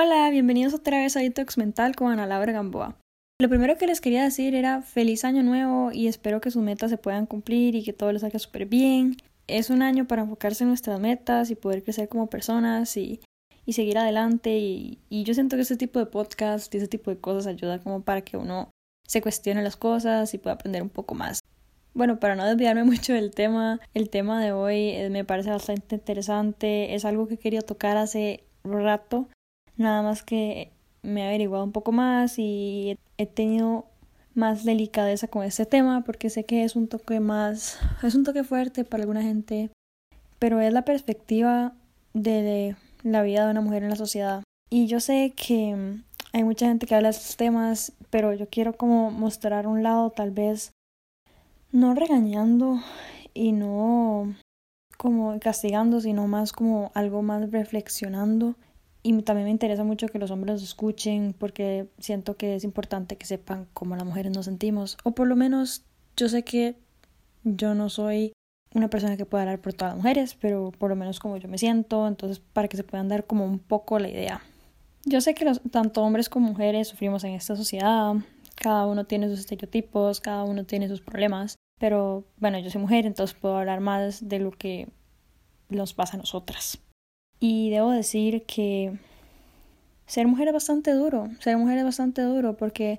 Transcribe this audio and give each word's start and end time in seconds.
Hola, 0.00 0.30
bienvenidos 0.30 0.74
otra 0.74 0.98
vez 0.98 1.16
a 1.16 1.20
Detox 1.20 1.58
Mental 1.58 1.96
con 1.96 2.12
Ana 2.12 2.24
Laura 2.24 2.52
Gamboa. 2.52 2.96
Lo 3.40 3.48
primero 3.48 3.76
que 3.76 3.88
les 3.88 4.00
quería 4.00 4.22
decir 4.22 4.54
era 4.54 4.80
feliz 4.80 5.24
año 5.24 5.42
nuevo 5.42 5.90
y 5.92 6.06
espero 6.06 6.40
que 6.40 6.52
sus 6.52 6.62
metas 6.62 6.90
se 6.90 6.98
puedan 6.98 7.26
cumplir 7.26 7.74
y 7.74 7.82
que 7.82 7.92
todo 7.92 8.12
les 8.12 8.20
salga 8.20 8.38
súper 8.38 8.66
bien. 8.66 9.16
Es 9.48 9.70
un 9.70 9.82
año 9.82 10.06
para 10.06 10.22
enfocarse 10.22 10.62
en 10.62 10.68
nuestras 10.68 11.00
metas 11.00 11.50
y 11.50 11.56
poder 11.56 11.82
crecer 11.82 12.08
como 12.08 12.28
personas 12.28 12.96
y, 12.96 13.18
y 13.66 13.72
seguir 13.72 13.98
adelante 13.98 14.56
y, 14.56 15.00
y 15.08 15.24
yo 15.24 15.34
siento 15.34 15.56
que 15.56 15.62
este 15.62 15.76
tipo 15.76 15.98
de 15.98 16.06
podcast 16.06 16.72
y 16.72 16.78
ese 16.78 16.86
tipo 16.86 17.10
de 17.10 17.18
cosas 17.18 17.48
ayuda 17.48 17.80
como 17.80 18.02
para 18.02 18.20
que 18.20 18.36
uno 18.36 18.70
se 19.04 19.20
cuestione 19.20 19.64
las 19.64 19.76
cosas 19.76 20.32
y 20.32 20.38
pueda 20.38 20.54
aprender 20.54 20.80
un 20.80 20.90
poco 20.90 21.16
más. 21.16 21.40
Bueno, 21.94 22.20
para 22.20 22.36
no 22.36 22.46
desviarme 22.46 22.84
mucho 22.84 23.14
del 23.14 23.32
tema, 23.32 23.80
el 23.94 24.10
tema 24.10 24.40
de 24.40 24.52
hoy 24.52 24.90
eh, 24.90 25.10
me 25.10 25.24
parece 25.24 25.50
bastante 25.50 25.96
interesante, 25.96 26.94
es 26.94 27.04
algo 27.04 27.26
que 27.26 27.36
querido 27.36 27.62
tocar 27.62 27.96
hace 27.96 28.44
rato 28.62 29.28
Nada 29.78 30.02
más 30.02 30.24
que 30.24 30.72
me 31.02 31.22
he 31.22 31.28
averiguado 31.28 31.62
un 31.64 31.70
poco 31.70 31.92
más 31.92 32.36
y 32.36 32.98
he 33.16 33.26
tenido 33.26 33.86
más 34.34 34.64
delicadeza 34.64 35.28
con 35.28 35.44
este 35.44 35.66
tema 35.66 36.02
porque 36.04 36.30
sé 36.30 36.44
que 36.44 36.64
es 36.64 36.74
un 36.74 36.88
toque 36.88 37.20
más, 37.20 37.78
es 38.02 38.16
un 38.16 38.24
toque 38.24 38.42
fuerte 38.42 38.84
para 38.84 39.04
alguna 39.04 39.22
gente, 39.22 39.70
pero 40.40 40.60
es 40.60 40.72
la 40.72 40.82
perspectiva 40.84 41.74
de 42.12 42.76
la 43.04 43.22
vida 43.22 43.44
de 43.44 43.52
una 43.52 43.60
mujer 43.60 43.84
en 43.84 43.90
la 43.90 43.96
sociedad. 43.96 44.42
Y 44.68 44.88
yo 44.88 44.98
sé 44.98 45.32
que 45.36 46.00
hay 46.32 46.44
mucha 46.44 46.66
gente 46.66 46.86
que 46.86 46.96
habla 46.96 47.10
de 47.10 47.16
estos 47.16 47.36
temas, 47.36 47.92
pero 48.10 48.34
yo 48.34 48.48
quiero 48.48 48.76
como 48.76 49.12
mostrar 49.12 49.68
un 49.68 49.84
lado 49.84 50.10
tal 50.10 50.32
vez 50.32 50.72
no 51.70 51.94
regañando 51.94 52.80
y 53.32 53.52
no 53.52 54.34
como 54.96 55.38
castigando, 55.38 56.00
sino 56.00 56.26
más 56.26 56.50
como 56.52 56.90
algo 56.94 57.22
más 57.22 57.52
reflexionando 57.52 58.56
y 59.08 59.22
también 59.22 59.46
me 59.46 59.50
interesa 59.50 59.84
mucho 59.84 60.08
que 60.08 60.18
los 60.18 60.30
hombres 60.30 60.62
escuchen 60.62 61.34
porque 61.38 61.88
siento 61.98 62.36
que 62.36 62.56
es 62.56 62.64
importante 62.64 63.16
que 63.16 63.24
sepan 63.24 63.66
cómo 63.72 63.96
las 63.96 64.04
mujeres 64.04 64.32
nos 64.32 64.44
sentimos. 64.44 64.98
O 65.02 65.12
por 65.12 65.26
lo 65.26 65.34
menos 65.34 65.86
yo 66.14 66.28
sé 66.28 66.44
que 66.44 66.76
yo 67.42 67.74
no 67.74 67.88
soy 67.88 68.32
una 68.74 68.90
persona 68.90 69.16
que 69.16 69.24
pueda 69.24 69.44
hablar 69.44 69.60
por 69.60 69.72
todas 69.72 69.94
las 69.94 69.96
mujeres, 69.96 70.36
pero 70.38 70.72
por 70.72 70.90
lo 70.90 70.96
menos 70.96 71.20
como 71.20 71.38
yo 71.38 71.48
me 71.48 71.56
siento, 71.56 72.06
entonces 72.06 72.38
para 72.38 72.68
que 72.68 72.76
se 72.76 72.84
puedan 72.84 73.08
dar 73.08 73.24
como 73.26 73.46
un 73.46 73.58
poco 73.58 73.98
la 73.98 74.10
idea. 74.10 74.42
Yo 75.06 75.22
sé 75.22 75.34
que 75.34 75.50
tanto 75.70 76.02
hombres 76.02 76.28
como 76.28 76.48
mujeres 76.48 76.88
sufrimos 76.88 77.24
en 77.24 77.32
esta 77.32 77.56
sociedad, 77.56 78.14
cada 78.56 78.86
uno 78.86 79.06
tiene 79.06 79.28
sus 79.30 79.38
estereotipos, 79.38 80.20
cada 80.20 80.44
uno 80.44 80.64
tiene 80.64 80.88
sus 80.88 81.00
problemas, 81.00 81.54
pero 81.80 82.24
bueno, 82.36 82.58
yo 82.58 82.68
soy 82.68 82.82
mujer, 82.82 83.06
entonces 83.06 83.34
puedo 83.40 83.56
hablar 83.56 83.80
más 83.80 84.28
de 84.28 84.38
lo 84.38 84.50
que 84.50 84.88
nos 85.70 85.94
pasa 85.94 86.16
a 86.16 86.20
nosotras. 86.20 86.78
Y 87.40 87.70
debo 87.70 87.90
decir 87.90 88.44
que 88.44 88.98
ser 90.06 90.26
mujer 90.26 90.48
es 90.48 90.54
bastante 90.54 90.92
duro, 90.92 91.28
ser 91.40 91.56
mujer 91.56 91.78
es 91.78 91.84
bastante 91.84 92.22
duro 92.22 92.56
porque 92.56 92.98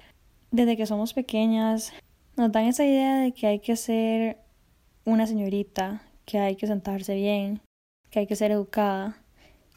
desde 0.52 0.78
que 0.78 0.86
somos 0.86 1.14
pequeñas 1.14 1.92
nos 2.38 2.52
dan 2.52 2.66
esa 2.66 2.86
idea 2.86 3.20
de 3.20 3.34
que 3.34 3.48
hay 3.48 3.60
que 3.60 3.76
ser 3.76 4.38
una 5.06 5.28
señorita, 5.28 6.04
que 6.26 6.40
hay 6.40 6.56
que 6.56 6.67
sentarse 6.67 7.16
bien, 7.16 7.62
que 8.10 8.20
hay 8.20 8.28
que 8.28 8.36
ser 8.36 8.52
educada, 8.52 9.17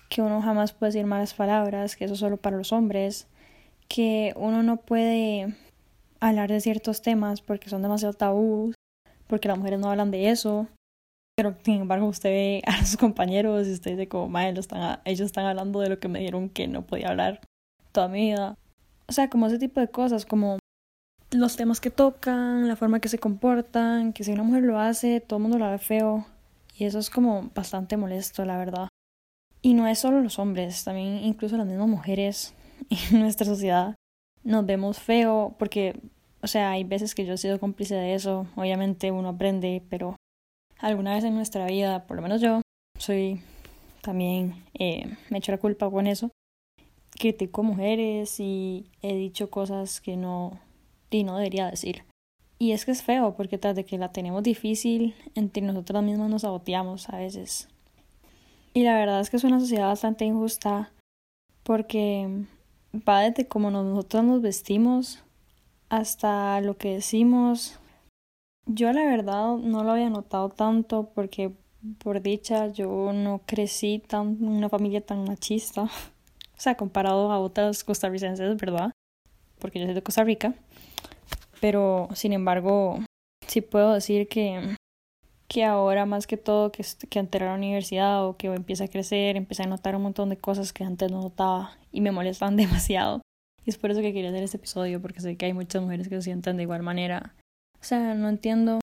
que 0.08 0.22
uno 0.22 0.42
jamás 0.42 0.72
puede 0.72 0.92
decir 0.92 1.06
malas 1.06 1.34
palabras, 1.34 1.96
que 1.96 2.04
eso 2.04 2.14
es 2.14 2.20
solo 2.20 2.36
para 2.36 2.56
los 2.56 2.72
hombres, 2.72 3.26
que 3.88 4.32
uno 4.36 4.62
no 4.62 4.76
puede 4.76 5.56
hablar 6.20 6.50
de 6.50 6.60
ciertos 6.60 7.02
temas 7.02 7.40
porque 7.40 7.68
son 7.68 7.82
demasiado 7.82 8.14
tabús, 8.14 8.74
porque 9.26 9.48
las 9.48 9.58
mujeres 9.58 9.80
no 9.80 9.90
hablan 9.90 10.10
de 10.10 10.30
eso, 10.30 10.68
pero 11.36 11.54
sin 11.62 11.82
embargo 11.82 12.06
usted 12.06 12.30
ve 12.30 12.62
a 12.66 12.84
sus 12.84 12.96
compañeros 12.98 13.66
y 13.66 13.72
usted 13.72 13.92
dice 13.92 14.08
como, 14.08 14.28
madre, 14.28 14.50
ellos 15.04 15.26
están 15.26 15.46
hablando 15.46 15.80
de 15.80 15.88
lo 15.88 15.98
que 15.98 16.08
me 16.08 16.20
dieron 16.20 16.48
que 16.48 16.68
no 16.68 16.82
podía 16.82 17.08
hablar 17.08 17.40
toda 17.92 18.08
mi 18.08 18.30
vida. 18.30 18.56
O 19.08 19.12
sea, 19.12 19.28
como 19.28 19.46
ese 19.46 19.58
tipo 19.58 19.80
de 19.80 19.88
cosas, 19.88 20.24
como 20.24 20.58
los 21.30 21.56
temas 21.56 21.80
que 21.80 21.90
tocan, 21.90 22.68
la 22.68 22.76
forma 22.76 23.00
que 23.00 23.08
se 23.08 23.18
comportan, 23.18 24.12
que 24.12 24.24
si 24.24 24.32
una 24.32 24.42
mujer 24.42 24.62
lo 24.62 24.78
hace, 24.78 25.20
todo 25.20 25.38
el 25.38 25.42
mundo 25.42 25.58
la 25.58 25.70
ve 25.70 25.78
feo. 25.78 26.26
Y 26.76 26.84
eso 26.84 26.98
es 26.98 27.10
como 27.10 27.50
bastante 27.54 27.96
molesto, 27.96 28.44
la 28.44 28.56
verdad. 28.56 28.88
Y 29.60 29.74
no 29.74 29.86
es 29.86 29.98
solo 29.98 30.20
los 30.20 30.38
hombres, 30.38 30.84
también 30.84 31.18
incluso 31.18 31.56
las 31.56 31.66
mismas 31.66 31.88
mujeres 31.88 32.54
en 33.12 33.20
nuestra 33.20 33.46
sociedad 33.46 33.94
nos 34.44 34.66
vemos 34.66 34.98
feo 34.98 35.54
porque, 35.58 36.00
o 36.40 36.46
sea, 36.46 36.72
hay 36.72 36.84
veces 36.84 37.14
que 37.14 37.24
yo 37.24 37.34
he 37.34 37.38
sido 37.38 37.60
cómplice 37.60 37.94
de 37.94 38.14
eso. 38.14 38.46
Obviamente 38.56 39.10
uno 39.10 39.30
aprende, 39.30 39.82
pero 39.88 40.16
alguna 40.82 41.14
vez 41.14 41.24
en 41.24 41.34
nuestra 41.34 41.66
vida, 41.66 42.06
por 42.06 42.16
lo 42.16 42.22
menos 42.22 42.40
yo, 42.40 42.60
soy 42.98 43.40
también, 44.02 44.64
eh, 44.74 45.16
me 45.30 45.38
echo 45.38 45.52
la 45.52 45.58
culpa 45.58 45.90
con 45.90 46.06
eso. 46.06 46.30
Critico 47.18 47.62
mujeres 47.62 48.40
y 48.40 48.86
he 49.00 49.14
dicho 49.14 49.48
cosas 49.48 50.00
que 50.00 50.16
no, 50.16 50.58
y 51.10 51.24
no 51.24 51.36
debería 51.36 51.70
decir. 51.70 52.04
Y 52.58 52.72
es 52.72 52.84
que 52.84 52.90
es 52.90 53.02
feo 53.02 53.34
porque 53.36 53.58
tras 53.58 53.76
de 53.76 53.84
que 53.84 53.98
la 53.98 54.12
tenemos 54.12 54.42
difícil, 54.42 55.14
entre 55.34 55.62
nosotras 55.62 56.02
mismas 56.02 56.30
nos 56.30 56.42
saboteamos 56.42 57.08
a 57.08 57.16
veces. 57.16 57.68
Y 58.74 58.82
la 58.82 58.96
verdad 58.96 59.20
es 59.20 59.30
que 59.30 59.36
es 59.36 59.44
una 59.44 59.60
sociedad 59.60 59.86
bastante 59.86 60.24
injusta 60.24 60.92
porque 61.62 62.46
va 62.96 63.20
desde 63.20 63.46
cómo 63.46 63.70
nosotros 63.70 64.24
nos 64.24 64.42
vestimos 64.42 65.22
hasta 65.88 66.60
lo 66.60 66.76
que 66.76 66.94
decimos, 66.94 67.78
yo 68.66 68.92
la 68.92 69.04
verdad 69.04 69.56
no 69.56 69.84
lo 69.84 69.92
había 69.92 70.10
notado 70.10 70.48
tanto 70.48 71.10
porque 71.14 71.52
por 71.98 72.22
dicha 72.22 72.68
yo 72.68 73.12
no 73.12 73.40
crecí 73.46 74.02
tan 74.06 74.38
en 74.40 74.48
una 74.48 74.68
familia 74.68 75.00
tan 75.00 75.24
machista. 75.24 75.88
O 76.54 76.60
sea, 76.62 76.76
comparado 76.76 77.32
a 77.32 77.40
otras 77.40 77.82
costarricenses, 77.82 78.56
¿verdad? 78.56 78.92
Porque 79.58 79.80
yo 79.80 79.86
soy 79.86 79.94
de 79.94 80.02
Costa 80.04 80.22
Rica. 80.22 80.54
Pero, 81.60 82.08
sin 82.14 82.32
embargo, 82.32 83.00
sí 83.48 83.62
puedo 83.62 83.94
decir 83.94 84.28
que, 84.28 84.76
que 85.48 85.64
ahora 85.64 86.06
más 86.06 86.28
que 86.28 86.36
todo 86.36 86.70
que, 86.70 86.84
que 87.10 87.18
a 87.18 87.26
la 87.40 87.54
universidad 87.54 88.24
o 88.28 88.36
que 88.36 88.46
empieza 88.46 88.84
a 88.84 88.88
crecer, 88.88 89.36
empecé 89.36 89.64
a 89.64 89.66
notar 89.66 89.96
un 89.96 90.02
montón 90.02 90.28
de 90.28 90.36
cosas 90.36 90.72
que 90.72 90.84
antes 90.84 91.10
no 91.10 91.20
notaba 91.20 91.76
y 91.90 92.00
me 92.00 92.12
molestan 92.12 92.54
demasiado. 92.56 93.22
Y 93.64 93.70
es 93.70 93.76
por 93.76 93.90
eso 93.90 94.00
que 94.00 94.12
quería 94.12 94.30
hacer 94.30 94.44
este 94.44 94.58
episodio, 94.58 95.02
porque 95.02 95.20
sé 95.20 95.36
que 95.36 95.46
hay 95.46 95.54
muchas 95.54 95.82
mujeres 95.82 96.08
que 96.08 96.14
se 96.14 96.22
sienten 96.22 96.58
de 96.58 96.62
igual 96.62 96.84
manera 96.84 97.34
o 97.82 97.84
sea, 97.84 98.14
no 98.14 98.28
entiendo 98.28 98.78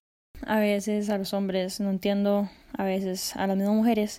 a 0.46 0.60
veces 0.60 1.08
a 1.08 1.16
los 1.16 1.32
hombres, 1.32 1.80
no 1.80 1.88
entiendo 1.88 2.50
a 2.76 2.84
veces 2.84 3.34
a 3.34 3.46
las 3.46 3.56
mismas 3.56 3.76
mujeres, 3.76 4.18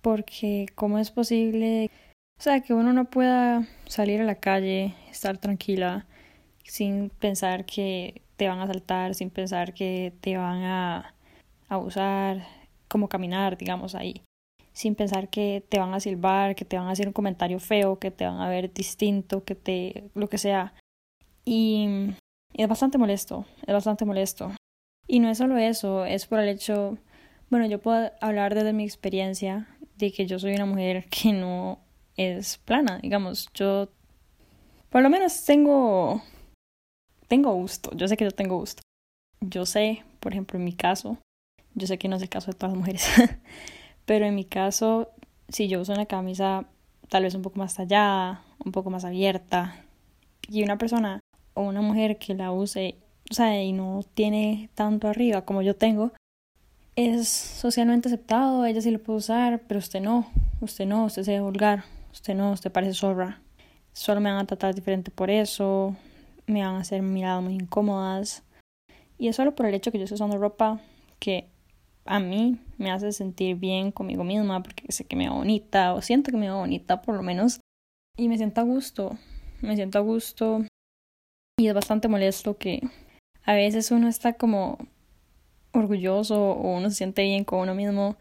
porque 0.00 0.66
cómo 0.74 0.98
es 0.98 1.10
posible, 1.10 1.90
o 2.38 2.42
sea, 2.42 2.60
que 2.62 2.72
uno 2.72 2.94
no 2.94 3.10
pueda 3.10 3.68
salir 3.86 4.22
a 4.22 4.24
la 4.24 4.36
calle, 4.36 4.94
estar 5.10 5.36
tranquila, 5.36 6.06
sin 6.64 7.10
pensar 7.10 7.66
que 7.66 8.22
te 8.36 8.48
van 8.48 8.60
a 8.60 8.64
asaltar, 8.64 9.14
sin 9.14 9.28
pensar 9.28 9.74
que 9.74 10.14
te 10.22 10.38
van 10.38 10.62
a 10.62 11.14
abusar, 11.68 12.46
como 12.88 13.08
caminar, 13.08 13.58
digamos, 13.58 13.94
ahí, 13.94 14.22
sin 14.72 14.94
pensar 14.94 15.28
que 15.28 15.62
te 15.68 15.78
van 15.78 15.92
a 15.92 16.00
silbar, 16.00 16.54
que 16.54 16.64
te 16.64 16.78
van 16.78 16.86
a 16.88 16.92
hacer 16.92 17.06
un 17.06 17.12
comentario 17.12 17.58
feo, 17.60 17.98
que 17.98 18.10
te 18.10 18.24
van 18.24 18.40
a 18.40 18.48
ver 18.48 18.72
distinto, 18.72 19.44
que 19.44 19.54
te, 19.54 20.10
lo 20.14 20.28
que 20.28 20.38
sea. 20.38 20.72
Y 21.44 22.14
es 22.62 22.68
bastante 22.68 22.98
molesto, 22.98 23.44
es 23.66 23.72
bastante 23.72 24.04
molesto. 24.04 24.52
Y 25.06 25.20
no 25.20 25.30
es 25.30 25.38
solo 25.38 25.56
eso, 25.58 26.04
es 26.04 26.26
por 26.26 26.40
el 26.40 26.48
hecho, 26.48 26.98
bueno, 27.50 27.66
yo 27.66 27.80
puedo 27.80 28.10
hablar 28.20 28.54
desde 28.54 28.72
mi 28.72 28.84
experiencia 28.84 29.68
de 29.96 30.12
que 30.12 30.26
yo 30.26 30.38
soy 30.38 30.54
una 30.54 30.66
mujer 30.66 31.06
que 31.10 31.32
no 31.32 31.80
es 32.16 32.58
plana, 32.58 32.98
digamos, 33.02 33.48
yo 33.54 33.88
por 34.90 35.02
lo 35.02 35.10
menos 35.10 35.44
tengo 35.44 36.22
tengo 37.28 37.52
gusto, 37.54 37.90
yo 37.94 38.08
sé 38.08 38.16
que 38.16 38.24
yo 38.24 38.30
tengo 38.30 38.58
gusto. 38.58 38.82
Yo 39.40 39.66
sé, 39.66 40.04
por 40.20 40.32
ejemplo, 40.32 40.58
en 40.58 40.64
mi 40.64 40.72
caso, 40.72 41.18
yo 41.74 41.86
sé 41.86 41.98
que 41.98 42.08
no 42.08 42.16
es 42.16 42.22
el 42.22 42.28
caso 42.28 42.50
de 42.50 42.56
todas 42.56 42.72
las 42.72 42.78
mujeres, 42.78 43.06
pero 44.06 44.26
en 44.26 44.34
mi 44.34 44.44
caso, 44.44 45.10
si 45.48 45.68
yo 45.68 45.80
uso 45.80 45.92
una 45.92 46.06
camisa 46.06 46.66
tal 47.08 47.24
vez 47.24 47.34
un 47.34 47.42
poco 47.42 47.58
más 47.58 47.74
tallada, 47.74 48.42
un 48.64 48.72
poco 48.72 48.90
más 48.90 49.04
abierta, 49.04 49.84
y 50.48 50.62
una 50.62 50.78
persona 50.78 51.20
o 51.56 51.62
una 51.62 51.80
mujer 51.80 52.18
que 52.18 52.34
la 52.34 52.52
use, 52.52 52.96
o 53.30 53.34
sea, 53.34 53.62
y 53.62 53.72
no 53.72 54.04
tiene 54.14 54.68
tanto 54.74 55.08
arriba 55.08 55.44
como 55.44 55.62
yo 55.62 55.74
tengo, 55.74 56.12
es 56.96 57.28
socialmente 57.28 58.08
aceptado, 58.08 58.64
ella 58.66 58.80
sí 58.80 58.90
lo 58.90 59.02
puede 59.02 59.18
usar, 59.18 59.62
pero 59.66 59.78
usted 59.78 60.00
no, 60.00 60.26
usted 60.60 60.86
no, 60.86 61.06
usted 61.06 61.22
se 61.24 61.32
ve 61.32 61.40
vulgar, 61.40 61.84
usted 62.12 62.34
no, 62.34 62.52
usted 62.52 62.70
parece 62.70 62.94
zorra. 62.94 63.40
Solo 63.92 64.20
me 64.20 64.30
van 64.30 64.40
a 64.40 64.46
tratar 64.46 64.74
diferente 64.74 65.10
por 65.10 65.30
eso, 65.30 65.96
me 66.46 66.62
van 66.62 66.76
a 66.76 66.80
hacer 66.80 67.00
miradas 67.02 67.42
muy 67.42 67.54
incómodas. 67.54 68.42
Y 69.18 69.28
es 69.28 69.36
solo 69.36 69.54
por 69.54 69.64
el 69.66 69.74
hecho 69.74 69.90
que 69.90 69.98
yo 69.98 70.04
estoy 70.04 70.16
usando 70.16 70.36
ropa 70.36 70.80
que 71.18 71.48
a 72.04 72.20
mí 72.20 72.58
me 72.76 72.92
hace 72.92 73.12
sentir 73.12 73.56
bien 73.56 73.90
conmigo 73.92 74.24
misma 74.24 74.62
porque 74.62 74.92
sé 74.92 75.04
que 75.04 75.16
me 75.16 75.24
veo 75.24 75.34
bonita 75.36 75.94
o 75.94 76.02
siento 76.02 76.30
que 76.30 76.36
me 76.36 76.46
veo 76.46 76.58
bonita 76.58 77.00
por 77.00 77.16
lo 77.16 77.22
menos 77.22 77.60
y 78.16 78.28
me 78.28 78.36
siento 78.36 78.60
a 78.60 78.64
gusto, 78.64 79.18
me 79.62 79.74
siento 79.74 79.98
a 79.98 80.02
gusto 80.02 80.64
y 81.58 81.68
es 81.68 81.74
bastante 81.74 82.08
molesto 82.08 82.58
que 82.58 82.82
a 83.44 83.54
veces 83.54 83.90
uno 83.90 84.08
está 84.08 84.34
como 84.34 84.76
orgulloso 85.72 86.50
o 86.52 86.76
uno 86.76 86.90
se 86.90 86.96
siente 86.96 87.22
bien 87.22 87.44
con 87.44 87.60
uno 87.60 87.74
mismo 87.74 88.16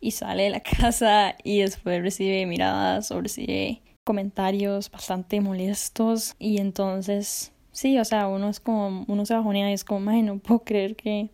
y 0.00 0.12
sale 0.12 0.44
de 0.44 0.50
la 0.50 0.60
casa 0.80 1.34
y 1.42 1.60
después 1.60 2.00
recibe 2.02 2.46
miradas 2.46 3.10
o 3.10 3.20
recibe 3.20 3.82
comentarios 4.04 4.90
bastante 4.90 5.40
molestos 5.40 6.36
y 6.38 6.58
entonces 6.58 7.52
sí, 7.72 7.98
o 7.98 8.04
sea, 8.04 8.28
uno 8.28 8.48
es 8.48 8.60
como, 8.60 9.04
uno 9.08 9.26
se 9.26 9.34
bajonea 9.34 9.70
y 9.70 9.74
es 9.74 9.84
como, 9.84 10.10
ay, 10.10 10.22
no 10.22 10.38
puedo 10.38 10.60
creer 10.60 10.94
que, 10.94 11.30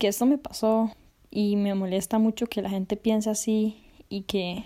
que 0.00 0.08
esto 0.08 0.26
me 0.26 0.36
pasó 0.36 0.92
y 1.30 1.54
me 1.54 1.74
molesta 1.74 2.18
mucho 2.18 2.48
que 2.48 2.60
la 2.60 2.70
gente 2.70 2.96
piense 2.96 3.30
así 3.30 3.84
y 4.08 4.22
que, 4.22 4.64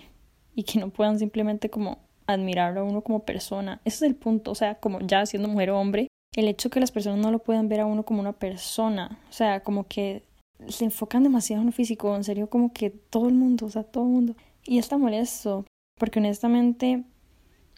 y 0.55 0.63
que 0.63 0.79
no 0.79 0.89
puedan 0.89 1.19
simplemente 1.19 1.69
como 1.69 1.99
admirarlo 2.25 2.81
a 2.81 2.83
uno 2.83 3.01
como 3.01 3.23
persona. 3.23 3.81
Ese 3.85 3.97
es 3.97 4.01
el 4.11 4.15
punto, 4.15 4.51
o 4.51 4.55
sea, 4.55 4.75
como 4.75 4.99
ya 5.01 5.25
siendo 5.25 5.47
mujer 5.47 5.69
o 5.69 5.79
hombre, 5.79 6.07
el 6.35 6.47
hecho 6.47 6.69
que 6.69 6.79
las 6.79 6.91
personas 6.91 7.19
no 7.19 7.31
lo 7.31 7.39
puedan 7.39 7.69
ver 7.69 7.81
a 7.81 7.85
uno 7.85 8.03
como 8.03 8.19
una 8.19 8.33
persona, 8.33 9.19
o 9.29 9.33
sea, 9.33 9.61
como 9.61 9.87
que 9.87 10.23
se 10.67 10.85
enfocan 10.85 11.23
demasiado 11.23 11.61
en 11.61 11.67
lo 11.67 11.71
físico, 11.71 12.15
en 12.15 12.23
serio, 12.23 12.49
como 12.49 12.73
que 12.73 12.89
todo 12.89 13.27
el 13.27 13.35
mundo, 13.35 13.65
o 13.65 13.69
sea, 13.69 13.83
todo 13.83 14.05
el 14.05 14.09
mundo. 14.11 14.35
Y 14.65 14.77
está 14.77 14.97
molesto, 14.97 15.65
porque 15.97 16.19
honestamente 16.19 17.03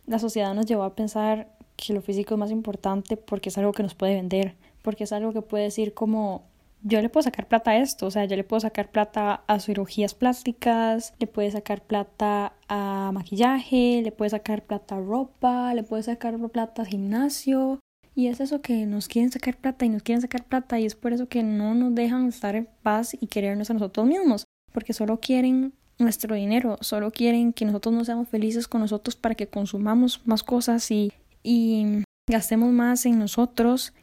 la 0.05 0.19
sociedad 0.19 0.53
nos 0.53 0.65
llevó 0.65 0.83
a 0.83 0.95
pensar 0.95 1.57
que 1.75 1.93
lo 1.93 2.01
físico 2.01 2.35
es 2.35 2.39
más 2.39 2.51
importante 2.51 3.17
porque 3.17 3.49
es 3.49 3.57
algo 3.57 3.73
que 3.73 3.83
nos 3.83 3.95
puede 3.95 4.15
vender, 4.15 4.55
porque 4.81 5.05
es 5.05 5.11
algo 5.11 5.33
que 5.33 5.41
puede 5.41 5.65
decir 5.65 5.93
como 5.93 6.43
yo 6.87 7.01
le 7.01 7.09
puedo 7.09 7.23
sacar 7.23 7.47
plata 7.47 7.71
a 7.71 7.77
esto, 7.77 8.05
o 8.05 8.11
sea, 8.11 8.25
yo 8.25 8.35
le 8.35 8.43
puedo 8.43 8.59
sacar 8.59 8.91
plata 8.91 9.43
a 9.47 9.59
cirugías 9.59 10.13
plásticas, 10.13 11.15
le 11.17 11.25
puedo 11.25 11.49
sacar 11.49 11.81
plata 11.81 12.53
a 12.67 13.09
maquillaje, 13.11 14.01
le 14.03 14.11
puedo 14.11 14.29
sacar 14.29 14.63
plata 14.63 14.97
a 14.97 14.99
ropa, 14.99 15.73
le 15.73 15.81
puedo 15.81 16.03
sacar 16.03 16.37
plata 16.49 16.83
a 16.83 16.85
gimnasio. 16.85 17.79
Y 18.15 18.27
es 18.27 18.39
eso 18.39 18.61
que 18.61 18.85
nos 18.85 19.07
quieren 19.07 19.31
sacar 19.31 19.57
plata 19.57 19.85
y 19.85 19.89
nos 19.89 20.01
quieren 20.01 20.21
sacar 20.21 20.45
plata 20.45 20.79
y 20.79 20.85
es 20.85 20.95
por 20.95 21.13
eso 21.13 21.27
que 21.27 21.43
no 21.43 21.75
nos 21.75 21.93
dejan 21.93 22.27
estar 22.27 22.55
en 22.55 22.69
paz 22.81 23.15
y 23.19 23.27
querernos 23.27 23.69
a 23.69 23.73
nosotros 23.73 24.07
mismos, 24.07 24.45
porque 24.71 24.93
solo 24.93 25.19
quieren 25.19 25.73
nuestro 25.99 26.35
dinero, 26.35 26.77
solo 26.81 27.11
quieren 27.11 27.51
que 27.51 27.65
nosotros 27.65 27.93
no 27.93 28.05
seamos 28.05 28.29
felices 28.29 28.67
con 28.67 28.81
nosotros 28.81 29.15
para 29.15 29.35
que 29.35 29.47
consumamos 29.47 30.21
más 30.25 30.43
cosas 30.43 30.89
y, 30.91 31.11
y 31.43 32.03
gastemos 32.27 32.71
más 32.71 33.05
en 33.05 33.19
nosotros 33.19 33.93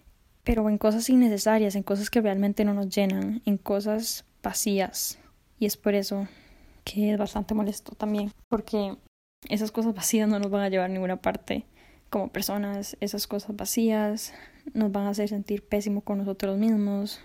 pero 0.45 0.69
en 0.69 0.79
cosas 0.79 1.09
innecesarias, 1.09 1.77
en 1.77 1.83
cosas 1.83 2.11
que 2.11 2.21
realmente 2.21 2.65
no 2.65 2.75
nos 2.75 2.89
llenan, 2.89 3.43
en 3.45 3.59
cosas 3.59 4.25
vacías. 4.43 5.19
Y 5.59 5.67
es 5.67 5.77
por 5.77 5.95
eso 5.95 6.27
que 6.85 7.13
es 7.13 7.19
bastante 7.19 7.55
molesto 7.55 7.93
también, 7.93 8.33
porque 8.49 8.97
esas 9.49 9.71
cosas 9.71 9.95
vacías 9.95 10.29
no 10.29 10.39
nos 10.39 10.51
van 10.51 10.63
a 10.63 10.69
llevar 10.69 10.91
a 10.91 10.93
ninguna 10.93 11.17
parte 11.17 11.65
como 12.13 12.29
personas, 12.29 12.95
esas 13.01 13.27
cosas 13.27 13.57
vacías 13.57 14.35
nos 14.75 14.93
van 14.93 15.07
a 15.07 15.09
hacer 15.09 15.31
sentir 15.31 15.65
pésimo 15.65 16.03
con 16.03 16.19
nosotros 16.19 16.59
mismos. 16.59 17.21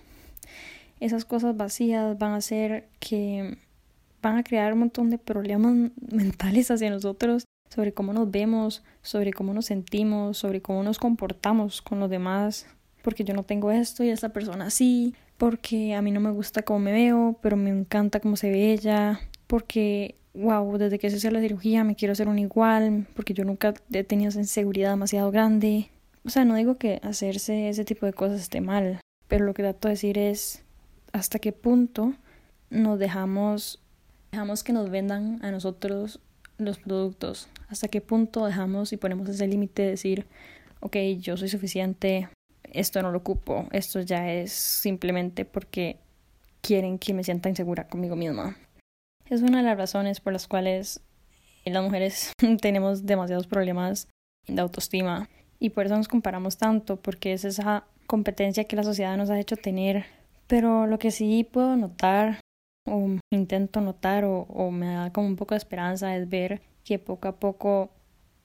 Esas 1.02 1.26
cosas 1.26 1.58
vacías 1.58 2.18
van 2.18 2.32
a 2.32 2.38
hacer 2.38 2.88
que 3.00 3.58
van 4.22 4.38
a 4.38 4.44
crear 4.46 4.72
un 4.72 4.80
montón 4.80 5.10
de 5.10 5.18
problemas 5.18 5.92
mentales 6.12 6.72
hacia 6.72 6.90
nosotros 6.90 7.44
sobre 7.70 7.94
cómo 7.94 8.14
nos 8.14 8.32
vemos, 8.32 8.82
sobre 9.02 9.34
cómo 9.34 9.54
nos 9.54 9.66
sentimos, 9.66 10.38
sobre 10.38 10.62
cómo 10.62 10.84
nos 10.84 11.00
comportamos 11.00 11.82
con 11.82 12.00
los 12.00 12.10
demás, 12.10 12.66
porque 13.02 13.26
yo 13.26 13.34
no 13.34 13.44
tengo 13.44 13.72
esto 13.72 14.06
y 14.06 14.10
esta 14.10 14.30
persona 14.30 14.70
sí, 14.70 15.14
porque 15.38 15.96
a 15.96 16.02
mí 16.02 16.12
no 16.12 16.22
me 16.22 16.32
gusta 16.32 16.62
cómo 16.62 16.80
me 16.80 16.94
veo, 16.94 17.38
pero 17.42 17.58
me 17.58 17.72
encanta 17.72 18.22
cómo 18.22 18.38
se 18.38 18.50
ve 18.50 18.72
ella, 18.72 19.20
porque, 19.48 20.16
wow, 20.38 20.78
desde 20.78 21.00
que 21.00 21.10
se 21.10 21.18
hizo 21.18 21.32
la 21.32 21.42
cirugía 21.42 21.84
me 21.84 21.96
quiero 21.96 22.12
hacer 22.12 22.28
un 22.28 22.40
igual, 22.40 23.08
porque 23.16 23.34
yo 23.34 23.44
nunca 23.44 23.74
he 23.92 24.04
tenido 24.04 24.30
esa 24.30 24.40
inseguridad 24.40 24.92
demasiado 24.92 25.32
grande. 25.32 25.90
O 26.26 26.30
sea, 26.30 26.46
no 26.46 26.56
digo 26.56 26.78
que 26.78 27.00
hacerse 27.04 27.70
ese 27.70 27.86
tipo 27.86 28.06
de 28.06 28.14
cosas 28.14 28.42
esté 28.42 28.62
mal, 28.62 29.00
pero 29.28 29.46
lo 29.46 29.54
que 29.54 29.64
trato 29.64 29.88
de 29.88 29.94
decir 29.94 30.18
es 30.18 30.64
hasta 31.14 31.40
qué 31.40 31.52
punto 31.52 32.14
nos 32.70 33.00
dejamos, 33.00 33.82
dejamos 34.32 34.64
que 34.64 34.74
nos 34.74 34.90
vendan 34.90 35.44
a 35.44 35.52
nosotros 35.52 36.20
los 36.58 36.80
productos, 36.80 37.48
hasta 37.70 37.88
qué 37.88 38.02
punto 38.02 38.46
dejamos 38.46 38.94
y 38.94 38.98
ponemos 38.98 39.30
ese 39.30 39.48
límite 39.48 39.84
de 39.84 39.90
decir, 39.90 40.28
ok, 40.82 40.98
yo 41.20 41.38
soy 41.38 41.50
suficiente, 41.50 42.30
esto 42.64 43.02
no 43.02 43.12
lo 43.12 43.20
ocupo, 43.20 43.68
esto 43.72 44.02
ya 44.02 44.32
es 44.32 44.52
simplemente 44.52 45.46
porque 45.46 45.98
quieren 46.62 47.00
que 47.00 47.14
me 47.14 47.24
sienta 47.24 47.50
insegura 47.50 47.88
conmigo 47.88 48.16
misma. 48.16 48.58
Es 49.30 49.42
una 49.42 49.58
de 49.58 49.64
las 49.64 49.78
razones 49.78 50.22
por 50.22 50.32
las 50.32 50.48
cuales 50.48 51.02
las 51.66 51.84
mujeres 51.84 52.32
tenemos 52.62 53.06
demasiados 53.06 53.46
problemas 53.46 54.08
de 54.48 54.62
autoestima 54.62 55.30
y 55.60 55.72
por 55.72 55.86
eso 55.86 55.98
nos 55.98 56.08
comparamos 56.08 56.58
tanto, 56.58 56.96
porque 56.96 57.34
es 57.34 57.44
esa 57.44 57.86
competencia 58.06 58.64
que 58.64 58.76
la 58.76 58.84
sociedad 58.84 59.18
nos 59.18 59.30
ha 59.30 59.40
hecho 59.40 59.58
tener. 59.58 60.06
Pero 60.48 60.88
lo 60.88 60.98
que 60.98 61.12
sí 61.12 61.46
puedo 61.52 61.76
notar, 61.76 62.40
o 62.86 63.18
intento 63.32 63.82
notar, 63.82 64.24
o, 64.24 64.42
o 64.44 64.72
me 64.72 64.94
da 64.94 65.12
como 65.12 65.28
un 65.28 65.36
poco 65.36 65.56
de 65.56 65.60
esperanza, 65.60 66.16
es 66.16 66.30
ver 66.30 66.62
que 66.86 67.00
poco 67.00 67.28
a 67.28 67.36
poco 67.38 67.90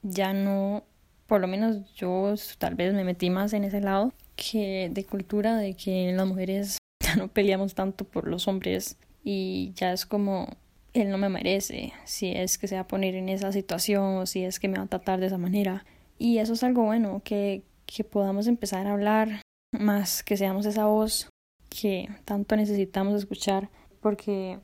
ya 0.02 0.32
no 0.32 0.82
por 1.26 1.40
lo 1.40 1.46
menos 1.46 1.94
yo 1.94 2.34
tal 2.58 2.74
vez 2.74 2.92
me 2.92 3.04
metí 3.04 3.30
más 3.30 3.52
en 3.52 3.64
ese 3.64 3.80
lado 3.80 4.12
que 4.36 4.90
de 4.92 5.04
cultura 5.04 5.56
de 5.56 5.74
que 5.74 6.12
las 6.12 6.26
mujeres 6.26 6.78
ya 7.00 7.16
no 7.16 7.28
peleamos 7.28 7.74
tanto 7.74 8.04
por 8.04 8.26
los 8.26 8.48
hombres 8.48 8.98
y 9.22 9.72
ya 9.76 9.92
es 9.92 10.04
como 10.04 10.48
él 10.94 11.10
no 11.10 11.18
me 11.18 11.28
merece 11.28 11.92
si 12.04 12.30
es 12.32 12.58
que 12.58 12.68
se 12.68 12.74
va 12.74 12.82
a 12.82 12.88
poner 12.88 13.14
en 13.14 13.28
esa 13.28 13.52
situación 13.52 14.16
o 14.16 14.26
si 14.26 14.44
es 14.44 14.60
que 14.60 14.68
me 14.68 14.78
va 14.78 14.84
a 14.84 14.88
tratar 14.88 15.20
de 15.20 15.26
esa 15.26 15.38
manera 15.38 15.84
y 16.18 16.38
eso 16.38 16.52
es 16.52 16.62
algo 16.62 16.84
bueno 16.84 17.22
que 17.24 17.62
que 17.86 18.04
podamos 18.04 18.46
empezar 18.46 18.86
a 18.86 18.92
hablar 18.92 19.42
más 19.72 20.22
que 20.22 20.36
seamos 20.36 20.66
esa 20.66 20.86
voz 20.86 21.28
que 21.68 22.08
tanto 22.24 22.56
necesitamos 22.56 23.14
escuchar 23.14 23.70
porque 24.00 24.58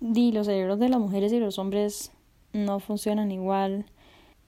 di 0.00 0.32
los 0.32 0.46
cerebros 0.46 0.78
de 0.78 0.88
las 0.88 1.00
mujeres 1.00 1.32
y 1.32 1.40
los 1.40 1.58
hombres 1.58 2.12
no 2.52 2.80
funcionan 2.80 3.30
igual 3.32 3.86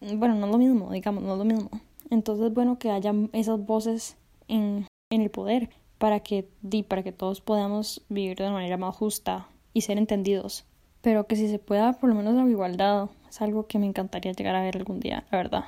bueno, 0.00 0.34
no 0.34 0.46
es 0.46 0.52
lo 0.52 0.58
mismo, 0.58 0.90
digamos, 0.90 1.22
no 1.22 1.32
es 1.32 1.38
lo 1.38 1.44
mismo. 1.44 1.70
Entonces 2.10 2.46
es 2.46 2.54
bueno 2.54 2.78
que 2.78 2.90
haya 2.90 3.12
esas 3.32 3.64
voces 3.64 4.16
en, 4.48 4.86
en 5.10 5.20
el 5.20 5.30
poder 5.30 5.70
para 5.98 6.20
que, 6.20 6.48
di, 6.62 6.82
para 6.82 7.02
que 7.02 7.12
todos 7.12 7.40
podamos 7.40 8.02
vivir 8.08 8.36
de 8.36 8.44
una 8.44 8.54
manera 8.54 8.78
más 8.78 8.96
justa 8.96 9.48
y 9.74 9.82
ser 9.82 9.98
entendidos. 9.98 10.64
Pero 11.02 11.26
que 11.26 11.36
si 11.36 11.48
se 11.48 11.58
pueda, 11.58 11.94
por 11.94 12.08
lo 12.08 12.14
menos 12.14 12.34
la 12.34 12.48
igualdad, 12.48 13.08
es 13.28 13.40
algo 13.40 13.66
que 13.66 13.78
me 13.78 13.86
encantaría 13.86 14.32
llegar 14.32 14.54
a 14.54 14.62
ver 14.62 14.76
algún 14.76 15.00
día, 15.00 15.24
la 15.30 15.38
verdad. 15.38 15.64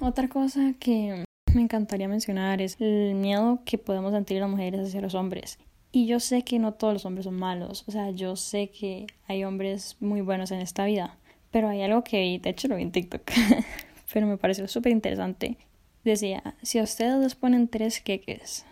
Otra 0.00 0.28
cosa 0.28 0.74
que 0.78 1.24
me 1.54 1.62
encantaría 1.62 2.08
mencionar 2.08 2.60
es 2.60 2.80
el 2.80 3.14
miedo 3.14 3.60
que 3.64 3.78
podemos 3.78 4.12
sentir 4.12 4.40
las 4.40 4.50
mujeres 4.50 4.88
hacia 4.88 5.00
los 5.00 5.14
hombres. 5.14 5.58
Y 5.92 6.06
yo 6.06 6.18
sé 6.18 6.42
que 6.42 6.58
no 6.58 6.74
todos 6.74 6.92
los 6.92 7.06
hombres 7.06 7.24
son 7.24 7.36
malos, 7.36 7.84
o 7.86 7.92
sea, 7.92 8.10
yo 8.10 8.34
sé 8.34 8.68
que 8.68 9.06
hay 9.28 9.44
hombres 9.44 9.96
muy 10.00 10.22
buenos 10.22 10.50
en 10.50 10.58
esta 10.58 10.84
vida, 10.84 11.16
pero 11.52 11.68
hay 11.68 11.82
algo 11.82 12.02
que 12.02 12.20
vi, 12.20 12.38
de 12.38 12.50
hecho 12.50 12.66
lo 12.66 12.74
vi 12.74 12.82
en 12.82 12.90
TikTok, 12.90 13.22
pero 14.12 14.26
me 14.26 14.36
pareció 14.36 14.66
súper 14.66 14.90
interesante. 14.90 15.56
Decía, 16.02 16.56
si 16.62 16.80
a 16.80 16.82
ustedes 16.82 17.20
les 17.20 17.36
ponen 17.36 17.68
tres 17.68 18.00
queques 18.00 18.66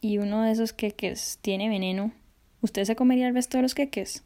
y 0.00 0.18
uno 0.18 0.42
de 0.42 0.50
esos 0.50 0.72
queques 0.72 1.38
tiene 1.40 1.68
veneno, 1.68 2.10
¿usted 2.60 2.84
se 2.84 2.96
comería 2.96 3.28
el 3.28 3.34
resto 3.34 3.58
de 3.58 3.62
los 3.62 3.74
queques? 3.76 4.24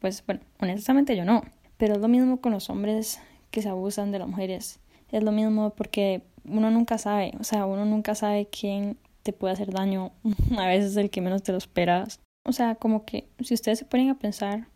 Pues 0.00 0.24
bueno, 0.26 0.40
honestamente 0.60 1.16
yo 1.16 1.24
no. 1.24 1.42
Pero 1.76 1.94
es 1.94 2.00
lo 2.00 2.08
mismo 2.08 2.40
con 2.40 2.52
los 2.52 2.70
hombres 2.70 3.20
que 3.50 3.62
se 3.62 3.68
abusan 3.68 4.10
de 4.12 4.18
las 4.18 4.28
mujeres. 4.28 4.80
Es 5.10 5.22
lo 5.22 5.32
mismo 5.32 5.70
porque 5.70 6.22
uno 6.44 6.70
nunca 6.70 6.98
sabe, 6.98 7.32
o 7.40 7.44
sea, 7.44 7.66
uno 7.66 7.84
nunca 7.84 8.14
sabe 8.14 8.46
quién 8.46 8.98
te 9.22 9.32
puede 9.32 9.54
hacer 9.54 9.72
daño. 9.72 10.12
A 10.58 10.66
veces 10.66 10.96
el 10.96 11.10
que 11.10 11.20
menos 11.20 11.42
te 11.42 11.52
lo 11.52 11.58
esperas. 11.58 12.20
O 12.44 12.52
sea, 12.52 12.74
como 12.76 13.04
que 13.04 13.28
si 13.40 13.54
ustedes 13.54 13.78
se 13.78 13.84
ponen 13.84 14.08
a 14.08 14.18
pensar, 14.18 14.68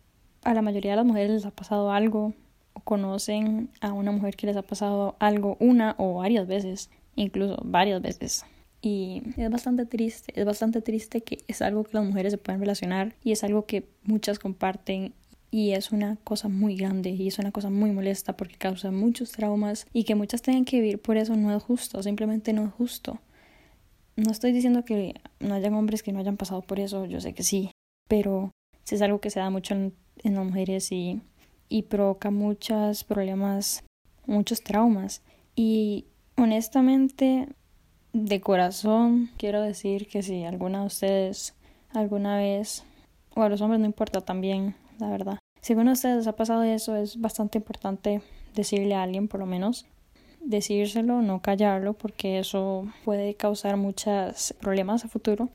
a 0.43 0.53
la 0.53 0.61
mayoría 0.61 0.91
de 0.91 0.97
las 0.97 1.05
mujeres 1.05 1.31
les 1.31 1.45
ha 1.45 1.51
pasado 1.51 1.91
algo 1.91 2.33
o 2.73 2.79
conocen 2.81 3.69
a 3.81 3.93
una 3.93 4.11
mujer 4.11 4.35
que 4.35 4.47
les 4.47 4.57
ha 4.57 4.61
pasado 4.61 5.15
algo 5.19 5.57
una 5.59 5.95
o 5.97 6.15
varias 6.15 6.47
veces, 6.47 6.91
incluso 7.15 7.57
varias 7.63 8.01
veces. 8.01 8.45
Y 8.83 9.23
es 9.37 9.49
bastante 9.49 9.85
triste, 9.85 10.37
es 10.39 10.45
bastante 10.45 10.81
triste 10.81 11.21
que 11.21 11.37
es 11.47 11.61
algo 11.61 11.85
que 11.85 11.91
las 11.93 12.05
mujeres 12.05 12.33
se 12.33 12.37
pueden 12.37 12.59
relacionar 12.59 13.15
y 13.23 13.31
es 13.31 13.43
algo 13.45 13.65
que 13.65 13.87
muchas 14.03 14.39
comparten 14.39 15.13
y 15.51 15.71
es 15.71 15.93
una 15.93 16.17
cosa 16.17 16.49
muy 16.49 16.75
grande 16.75 17.11
y 17.11 17.27
es 17.27 17.39
una 17.39 17.51
cosa 17.51 17.69
muy 17.69 17.91
molesta 17.91 18.35
porque 18.35 18.57
causa 18.57 18.91
muchos 18.91 19.31
traumas 19.31 19.87
y 19.93 20.03
que 20.03 20.15
muchas 20.15 20.41
tengan 20.41 20.65
que 20.65 20.81
vivir 20.81 21.01
por 21.01 21.15
eso 21.15 21.35
no 21.37 21.55
es 21.55 21.63
justo, 21.63 22.03
simplemente 22.03 22.51
no 22.51 22.65
es 22.65 22.73
justo. 22.73 23.19
No 24.17 24.31
estoy 24.31 24.51
diciendo 24.51 24.83
que 24.83 25.15
no 25.39 25.55
hayan 25.55 25.75
hombres 25.75 26.03
que 26.03 26.11
no 26.11 26.19
hayan 26.19 26.35
pasado 26.35 26.61
por 26.61 26.79
eso, 26.79 27.05
yo 27.05 27.21
sé 27.21 27.33
que 27.33 27.43
sí, 27.43 27.71
pero 28.09 28.51
es 28.91 29.01
algo 29.01 29.21
que 29.21 29.29
se 29.29 29.39
da 29.39 29.49
mucho 29.49 29.73
en, 29.73 29.93
en 30.23 30.35
las 30.35 30.45
mujeres 30.45 30.91
y 30.91 31.21
y 31.73 31.81
provoca 31.81 32.29
muchos 32.29 33.03
problemas, 33.03 33.83
muchos 34.27 34.61
traumas. 34.61 35.23
Y 35.55 36.05
honestamente, 36.37 37.47
de 38.13 38.41
corazón, 38.41 39.31
quiero 39.37 39.61
decir 39.61 40.07
que 40.07 40.21
si 40.21 40.43
alguna 40.43 40.81
de 40.81 40.85
ustedes 40.85 41.55
alguna 41.93 42.37
vez, 42.37 42.83
o 43.35 43.41
a 43.41 43.49
los 43.49 43.61
hombres 43.61 43.79
no 43.79 43.85
importa 43.85 44.21
también, 44.21 44.75
la 44.99 45.09
verdad. 45.09 45.39
Si 45.61 45.73
alguno 45.73 45.91
de 45.91 45.93
ustedes 45.93 46.17
les 46.17 46.27
ha 46.27 46.35
pasado 46.35 46.63
eso, 46.63 46.95
es 46.95 47.19
bastante 47.19 47.57
importante 47.57 48.21
decirle 48.55 48.95
a 48.95 49.03
alguien, 49.03 49.27
por 49.27 49.39
lo 49.39 49.45
menos, 49.45 49.85
decírselo, 50.41 51.21
no 51.21 51.41
callarlo, 51.41 51.93
porque 51.93 52.39
eso 52.39 52.87
puede 53.05 53.35
causar 53.35 53.77
muchos 53.77 54.53
problemas 54.59 55.05
a 55.05 55.07
futuro. 55.07 55.49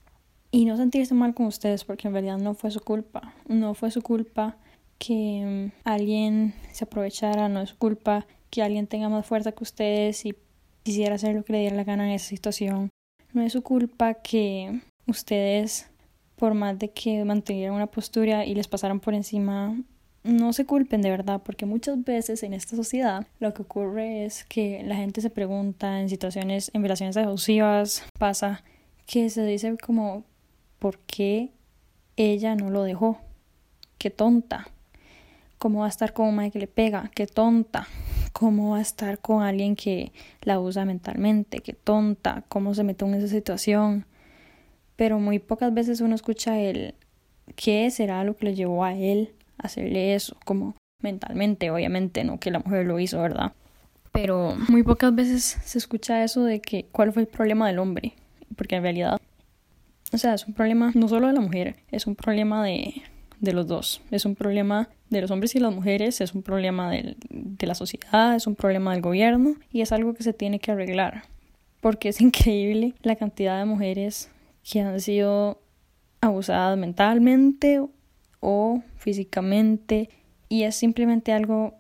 Y 0.51 0.65
no 0.65 0.77
sentirse 0.77 1.15
mal 1.15 1.35
con 1.35 1.47
ustedes, 1.47 1.85
porque 1.85 2.09
en 2.09 2.15
realidad 2.15 2.39
no 2.39 2.55
fue 2.55 2.71
su 2.71 2.81
culpa. 2.81 3.35
No 3.47 3.75
fue 3.75 3.91
su 3.91 4.01
culpa 4.01 4.57
que 4.99 5.71
mm, 5.75 5.81
alguien 5.85 6.55
se 6.73 6.85
aprovechara, 6.85 7.49
no 7.49 7.61
es 7.61 7.75
culpa 7.75 8.27
que 8.51 8.63
alguien 8.63 8.87
tenga 8.87 9.11
más 9.11 9.27
fuerza 9.27 9.53
que 9.53 9.63
ustedes 9.63 10.25
y 10.25 10.35
quisiera 10.89 11.17
hacer 11.17 11.35
lo 11.35 11.45
que 11.45 11.53
le 11.53 11.59
diera 11.59 11.77
la 11.77 11.85
gana 11.85 12.07
en 12.07 12.13
esa 12.13 12.31
situación. 12.31 12.89
No 13.35 13.43
es 13.43 13.53
su 13.53 13.61
culpa 13.63 14.15
que 14.15 14.81
ustedes, 15.07 15.87
por 16.37 16.55
más 16.55 16.79
de 16.79 16.89
que 16.89 17.23
mantuvieran 17.27 17.75
una 17.75 17.89
postura 17.89 18.47
y 18.47 18.55
les 18.55 18.69
pasaran 18.69 18.99
por 18.99 19.13
encima, 19.13 19.77
no 20.25 20.55
se 20.55 20.65
culpen 20.65 21.03
de 21.03 21.11
verdad, 21.11 21.43
porque 21.45 21.67
muchas 21.67 22.03
veces 22.03 22.43
en 22.43 22.55
esta 22.55 22.75
sociedad 22.75 23.27
lo 23.39 23.53
que 23.53 23.61
ocurre 23.61 24.25
es 24.25 24.45
que 24.45 24.83
la 24.83 24.97
gente 24.97 25.21
se 25.21 25.29
pregunta 25.29 26.01
en 26.01 26.09
situaciones, 26.09 26.71
en 26.73 26.81
relaciones 26.81 27.19
abusivas, 27.19 28.07
pasa 28.19 28.65
que 29.05 29.29
se 29.29 29.45
dice 29.45 29.77
como, 29.77 30.25
¿por 30.79 31.01
qué 31.01 31.51
ella 32.17 32.55
no 32.55 32.71
lo 32.71 32.83
dejó? 32.83 33.21
Qué 33.99 34.09
tonta. 34.09 34.69
¿Cómo 35.59 35.81
va 35.81 35.87
a 35.87 35.91
estar 35.91 36.15
con 36.15 36.29
un 36.29 36.51
que 36.51 36.59
le 36.59 36.67
pega? 36.67 37.11
Qué 37.15 37.27
tonta. 37.27 37.87
¿Cómo 38.33 38.71
va 38.71 38.79
a 38.79 38.83
estar 38.83 39.19
con 39.19 39.43
alguien 39.43 39.77
que 39.77 40.13
la 40.43 40.61
usa 40.61 40.85
mentalmente? 40.85 41.61
Qué 41.61 41.73
tonta. 41.73 42.45
¿Cómo 42.49 42.75
se 42.75 42.85
metió 42.85 43.07
en 43.07 43.15
esa 43.15 43.29
situación? 43.29 44.07
Pero 44.97 45.19
muy 45.19 45.39
pocas 45.39 45.73
veces 45.73 46.01
uno 46.01 46.15
escucha 46.15 46.59
el 46.59 46.95
qué 47.57 47.91
será 47.91 48.25
lo 48.25 48.37
que 48.37 48.47
le 48.47 48.55
llevó 48.55 48.85
a 48.85 48.95
él 48.95 49.31
a 49.59 49.67
hacerle 49.67 50.15
eso, 50.15 50.37
como 50.45 50.75
mentalmente, 51.03 51.71
obviamente, 51.71 52.25
no 52.25 52.39
que 52.39 52.51
la 52.51 52.59
mujer 52.61 52.87
lo 52.87 52.99
hizo, 52.99 53.21
¿verdad? 53.21 53.53
Pero 54.13 54.57
muy 54.69 54.83
pocas 54.83 55.15
veces 55.15 55.59
se 55.65 55.79
escucha 55.79 56.25
eso 56.25 56.45
de 56.45 56.61
que 56.61 56.87
cuál 56.91 57.13
fue 57.13 57.23
el 57.23 57.29
problema 57.29 57.69
del 57.69 57.79
hombre, 57.79 58.15
porque 58.57 58.77
en 58.77 58.83
realidad, 58.83 59.21
o 60.13 60.19
sea, 60.19 60.35
es 60.35 60.47
un 60.47 60.55
problema 60.55 60.91
no 60.95 61.09
solo 61.09 61.29
de 61.29 61.33
la 61.35 61.41
mujer, 61.41 61.77
es 61.91 62.07
un 62.07 62.17
problema 62.17 62.65
de, 62.65 63.03
de 63.41 63.53
los 63.53 63.67
dos, 63.67 64.01
es 64.11 64.25
un 64.25 64.35
problema 64.35 64.89
de 65.11 65.21
los 65.21 65.31
hombres 65.31 65.55
y 65.55 65.61
las 65.61 65.75
mujeres, 65.75 66.21
es 66.21 66.35
un 66.35 66.43
problema 66.43 66.91
de 66.91 67.67
la 67.67 67.75
sociedad, 67.75 68.35
es 68.35 68.47
un 68.47 68.57
problema 68.57 68.93
del 68.93 69.03
gobierno 69.03 69.55
y 69.73 69.81
es 69.81 69.93
algo 69.93 70.15
que 70.15 70.23
se 70.23 70.33
tiene 70.33 70.59
que 70.59 70.73
arreglar, 70.73 71.25
porque 71.81 72.09
es 72.09 72.21
increíble 72.21 72.95
la 73.03 73.17
cantidad 73.17 73.59
de 73.59 73.65
mujeres 73.65 74.31
que 74.71 74.81
han 74.81 75.01
sido 75.01 75.61
abusadas 76.21 76.77
mentalmente 76.77 77.81
o 78.41 78.83
físicamente 78.97 80.11
y 80.49 80.65
es 80.65 80.77
simplemente 80.77 81.33
algo 81.33 81.75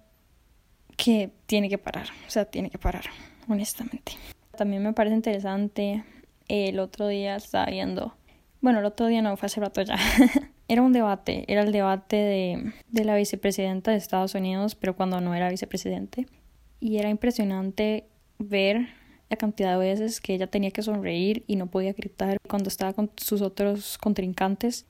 que 0.96 1.30
tiene 1.46 1.68
que 1.68 1.78
parar, 1.78 2.08
o 2.26 2.30
sea, 2.30 2.44
tiene 2.44 2.70
que 2.70 2.78
parar, 2.78 3.04
honestamente. 3.48 4.12
También 4.56 4.82
me 4.82 4.92
parece 4.92 5.14
interesante, 5.14 6.04
el 6.48 6.80
otro 6.80 7.08
día 7.08 7.36
estaba 7.36 7.66
viendo, 7.66 8.14
bueno, 8.60 8.80
el 8.80 8.84
otro 8.84 9.06
día 9.06 9.22
no, 9.22 9.36
fue 9.36 9.46
hace 9.46 9.60
rato 9.60 9.82
ya, 9.82 9.96
era 10.68 10.82
un 10.82 10.92
debate, 10.92 11.44
era 11.48 11.62
el 11.62 11.72
debate 11.72 12.16
de, 12.16 12.72
de 12.88 13.04
la 13.04 13.16
vicepresidenta 13.16 13.90
de 13.90 13.96
Estados 13.96 14.34
Unidos, 14.34 14.74
pero 14.74 14.94
cuando 14.94 15.20
no 15.20 15.34
era 15.34 15.48
vicepresidente, 15.48 16.26
y 16.80 16.98
era 16.98 17.08
impresionante 17.08 18.04
ver 18.38 18.88
la 19.30 19.36
cantidad 19.36 19.72
de 19.72 19.78
veces 19.78 20.20
que 20.20 20.34
ella 20.34 20.46
tenía 20.46 20.70
que 20.70 20.82
sonreír 20.82 21.44
y 21.46 21.56
no 21.56 21.66
podía 21.66 21.92
gritar 21.92 22.38
cuando 22.48 22.68
estaba 22.68 22.92
con 22.92 23.10
sus 23.16 23.42
otros 23.42 23.98
contrincantes 23.98 24.86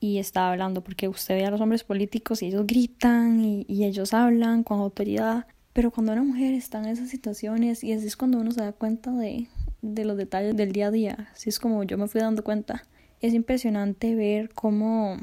y 0.00 0.18
estaba 0.18 0.50
hablando, 0.50 0.82
porque 0.82 1.08
usted 1.08 1.36
ve 1.36 1.46
a 1.46 1.50
los 1.50 1.60
hombres 1.60 1.84
políticos 1.84 2.42
y 2.42 2.46
ellos 2.46 2.66
gritan 2.66 3.40
y, 3.40 3.64
y 3.68 3.84
ellos 3.84 4.14
hablan 4.14 4.64
con 4.64 4.80
autoridad, 4.80 5.46
pero 5.72 5.90
cuando 5.90 6.12
una 6.12 6.22
mujer 6.22 6.54
está 6.54 6.78
en 6.78 6.86
esas 6.86 7.08
situaciones 7.08 7.84
y 7.84 7.92
así 7.92 8.06
es 8.06 8.16
cuando 8.16 8.38
uno 8.38 8.50
se 8.50 8.60
da 8.60 8.72
cuenta 8.72 9.12
de, 9.12 9.46
de 9.80 10.04
los 10.04 10.16
detalles 10.16 10.56
del 10.56 10.72
día 10.72 10.88
a 10.88 10.90
día, 10.90 11.28
así 11.32 11.50
es 11.50 11.58
como 11.58 11.84
yo 11.84 11.96
me 11.98 12.08
fui 12.08 12.20
dando 12.20 12.42
cuenta. 12.42 12.82
Es 13.22 13.34
impresionante 13.34 14.16
ver 14.16 14.50
cómo, 14.52 15.16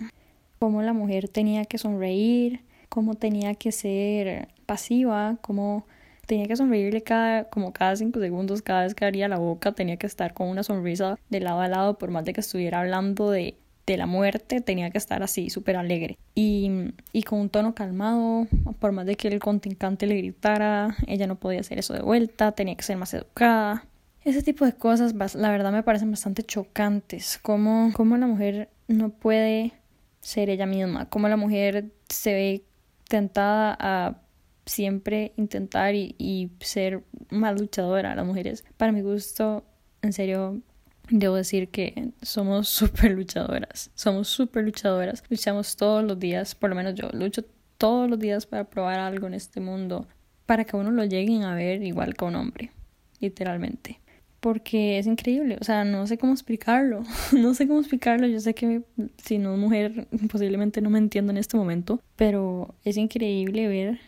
cómo 0.58 0.82
la 0.82 0.94
mujer 0.94 1.27
tenía 1.27 1.65
que 1.65 1.77
sonreír, 1.77 2.62
cómo 2.88 3.15
tenía 3.15 3.56
que 3.56 3.74
ser 3.74 4.48
pasiva, 4.65 5.38
cómo 5.41 5.86
tenía 6.25 6.48
que 6.48 6.56
sonreírle 6.56 7.01
cada, 7.01 7.50
como 7.50 7.74
cada 7.74 7.98
cinco 7.98 8.22
segundos, 8.22 8.62
cada 8.62 8.84
vez 8.84 8.96
que 8.96 9.03
abría 9.03 9.27
la 9.27 9.38
boca, 9.38 9.74
tenía 9.74 9.98
que 9.98 10.08
estar 10.08 10.34
con 10.34 10.48
una 10.48 10.63
sonrisa 10.63 11.20
de 11.29 11.41
lado 11.41 11.60
a 11.60 11.68
lado, 11.68 11.98
por 11.98 12.10
más 12.10 12.24
de 12.24 12.32
que 12.32 12.39
estuviera 12.39 12.79
hablando 12.79 13.32
de, 13.32 13.58
de 13.86 13.98
la 13.98 14.06
muerte, 14.06 14.62
tenía 14.62 14.91
que 14.91 14.98
estar 14.98 15.22
así, 15.22 15.50
súper 15.50 15.75
alegre. 15.75 16.18
Y, 16.36 16.94
y 17.12 17.24
con 17.24 17.39
un 17.39 17.50
tono 17.50 17.75
calmado, 17.75 18.48
por 18.79 18.94
más 18.94 19.08
de 19.08 19.15
que 19.15 19.27
el 19.27 19.39
contrincante 19.39 20.08
le 20.08 20.15
gritara, 20.15 20.96
ella 21.08 21.27
no 21.27 21.36
podía 21.36 21.60
hacer 21.60 21.79
eso 21.79 21.94
de 21.94 22.01
vuelta, 22.01 22.53
tenía 22.53 22.75
que 22.75 22.84
ser 22.84 22.96
más 22.96 23.13
educada. 23.13 23.84
Ese 24.23 24.43
tipo 24.43 24.65
de 24.65 24.73
cosas, 24.73 25.13
la 25.35 25.49
verdad, 25.49 25.71
me 25.71 25.83
parecen 25.83 26.11
bastante 26.11 26.43
chocantes. 26.43 27.39
Como, 27.41 27.91
como 27.93 28.17
la 28.17 28.27
mujer 28.27 28.69
no 28.88 29.09
puede 29.09 29.73
ser 30.21 30.49
ella 30.49 30.65
misma, 30.65 31.09
como 31.09 31.29
la 31.29 31.38
mujer 31.38 31.91
se 32.09 32.33
ve 32.33 32.63
tentada 33.07 33.77
a 33.79 34.21
siempre 34.65 35.33
intentar 35.35 35.95
y, 35.95 36.51
ser 36.59 37.03
más 37.29 37.59
luchadora 37.59 38.15
las 38.15 38.25
mujeres. 38.25 38.63
Para 38.77 38.91
mi 38.91 39.01
gusto, 39.01 39.65
en 40.01 40.13
serio, 40.13 40.61
debo 41.09 41.35
decir 41.35 41.69
que 41.69 42.11
somos 42.21 42.69
súper 42.69 43.11
luchadoras. 43.11 43.91
Somos 43.95 44.27
súper 44.27 44.63
luchadoras. 44.63 45.23
Luchamos 45.29 45.75
todos 45.75 46.03
los 46.03 46.19
días, 46.19 46.55
por 46.55 46.69
lo 46.69 46.75
menos 46.75 46.95
yo 46.95 47.09
lucho 47.13 47.43
todos 47.77 48.09
los 48.09 48.19
días 48.19 48.45
para 48.45 48.65
probar 48.65 48.99
algo 48.99 49.27
en 49.27 49.33
este 49.33 49.59
mundo, 49.59 50.07
para 50.45 50.65
que 50.65 50.75
uno 50.75 50.91
lo 50.91 51.05
lleguen 51.05 51.43
a 51.43 51.55
ver 51.55 51.81
igual 51.81 52.13
que 52.13 52.25
un 52.25 52.35
hombre, 52.35 52.71
literalmente. 53.19 53.99
Porque 54.39 55.00
es 55.00 55.08
increíble, 55.08 55.58
o 55.60 55.63
sea, 55.63 55.84
no 55.84 56.08
sé 56.08 56.17
cómo 56.17 56.31
explicarlo, 56.31 57.03
no 57.38 57.53
sé 57.53 57.67
cómo 57.67 57.79
explicarlo, 57.79 58.27
yo 58.27 58.39
sé 58.39 58.53
que 58.53 58.84
si 59.17 59.38
no 59.38 59.53
es 59.53 59.60
mujer 59.60 60.08
posiblemente 60.31 60.81
no 60.81 60.89
me 60.89 61.00
entiendo 61.00 61.31
en 61.31 61.38
este 61.38 61.58
momento, 61.58 62.01
pero 62.15 62.74
es 62.86 62.96
increíble 62.96 63.67
ver 63.67 64.00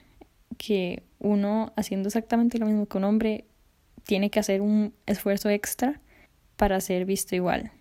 que 0.58 1.04
uno 1.20 1.74
haciendo 1.76 2.08
exactamente 2.08 2.60
lo 2.60 2.66
mismo 2.66 2.86
que 2.86 2.98
un 2.98 3.04
hombre 3.04 3.46
tiene 4.06 4.30
que 4.30 4.40
hacer 4.40 4.62
un 4.62 4.94
esfuerzo 5.06 5.50
extra 5.50 6.02
para 6.56 6.80
ser 6.82 7.06
visto 7.06 7.36
igual. 7.36 7.72